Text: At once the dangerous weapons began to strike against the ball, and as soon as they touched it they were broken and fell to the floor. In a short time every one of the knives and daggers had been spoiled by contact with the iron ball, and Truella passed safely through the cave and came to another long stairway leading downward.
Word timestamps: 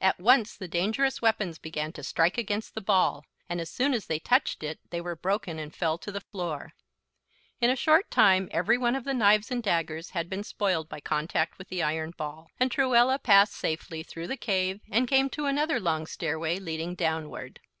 At 0.00 0.20
once 0.20 0.56
the 0.56 0.68
dangerous 0.68 1.20
weapons 1.20 1.58
began 1.58 1.92
to 1.94 2.04
strike 2.04 2.38
against 2.38 2.76
the 2.76 2.80
ball, 2.80 3.24
and 3.48 3.60
as 3.60 3.68
soon 3.68 3.94
as 3.94 4.06
they 4.06 4.20
touched 4.20 4.62
it 4.62 4.78
they 4.90 5.00
were 5.00 5.16
broken 5.16 5.58
and 5.58 5.74
fell 5.74 5.98
to 5.98 6.12
the 6.12 6.20
floor. 6.20 6.72
In 7.60 7.68
a 7.68 7.74
short 7.74 8.08
time 8.08 8.48
every 8.52 8.78
one 8.78 8.94
of 8.94 9.02
the 9.02 9.12
knives 9.12 9.50
and 9.50 9.60
daggers 9.64 10.10
had 10.10 10.30
been 10.30 10.44
spoiled 10.44 10.88
by 10.88 11.00
contact 11.00 11.58
with 11.58 11.66
the 11.66 11.82
iron 11.82 12.12
ball, 12.16 12.48
and 12.60 12.70
Truella 12.70 13.18
passed 13.20 13.54
safely 13.54 14.04
through 14.04 14.28
the 14.28 14.36
cave 14.36 14.82
and 14.88 15.08
came 15.08 15.28
to 15.30 15.46
another 15.46 15.80
long 15.80 16.06
stairway 16.06 16.60
leading 16.60 16.94
downward. 16.94 17.58